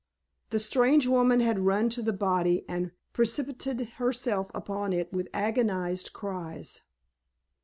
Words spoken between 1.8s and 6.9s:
to the body and precipitated herself upon it with agonized cries.